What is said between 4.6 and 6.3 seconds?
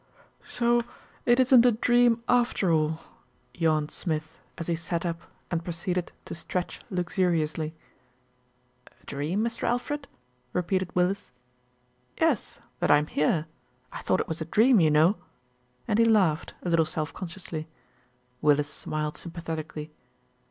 he sat up and proceeded